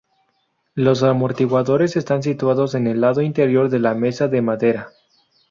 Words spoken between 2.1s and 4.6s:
situados en el lado interior de la mesa de